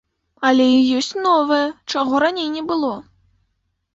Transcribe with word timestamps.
Але 0.47 0.65
і 0.75 0.77
ёсць 0.99 1.17
новае, 1.25 1.61
чаго 1.93 2.13
раней 2.25 2.49
не 2.55 2.63
было. 2.71 2.91